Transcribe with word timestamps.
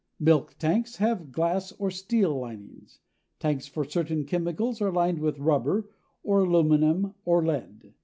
Milk 0.19 0.55
tanks 0.57 0.95
have 0.95 1.31
glass 1.31 1.71
or 1.73 1.91
steel 1.91 2.35
linings. 2.35 3.01
Tanks 3.37 3.67
for 3.67 3.83
certain 3.85 4.25
chemicals 4.25 4.81
are 4.81 4.91
lined 4.91 5.19
with 5.19 5.37
rubber 5.37 5.91
or 6.23 6.39
aluminum 6.39 7.13
or 7.23 7.45
lead. 7.45 7.93